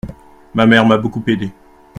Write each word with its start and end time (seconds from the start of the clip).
Ma 0.55 0.65
mère 0.65 0.83
m’a 0.83 0.97
beaucoup 0.97 1.21
aidé. 1.27 1.51